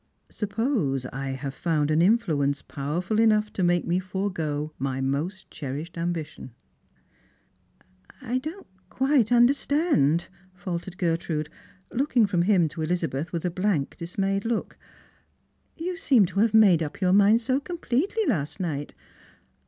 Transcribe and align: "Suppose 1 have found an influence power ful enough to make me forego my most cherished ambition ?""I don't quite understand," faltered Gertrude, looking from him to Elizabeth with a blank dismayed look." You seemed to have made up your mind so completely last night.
"Suppose 0.31 1.03
1 1.13 1.35
have 1.35 1.53
found 1.53 1.91
an 1.91 2.01
influence 2.01 2.63
power 2.63 3.01
ful 3.01 3.19
enough 3.19 3.53
to 3.53 3.61
make 3.61 3.85
me 3.85 3.99
forego 3.99 4.73
my 4.79 4.99
most 4.99 5.51
cherished 5.51 5.95
ambition 5.95 6.55
?""I 8.23 8.39
don't 8.39 8.65
quite 8.89 9.31
understand," 9.31 10.25
faltered 10.55 10.97
Gertrude, 10.97 11.49
looking 11.91 12.25
from 12.25 12.41
him 12.41 12.67
to 12.69 12.81
Elizabeth 12.81 13.31
with 13.31 13.45
a 13.45 13.51
blank 13.51 13.95
dismayed 13.95 14.43
look." 14.43 14.75
You 15.77 15.95
seemed 15.95 16.29
to 16.29 16.39
have 16.39 16.55
made 16.55 16.81
up 16.81 16.99
your 16.99 17.13
mind 17.13 17.41
so 17.41 17.59
completely 17.59 18.23
last 18.25 18.59
night. 18.59 18.95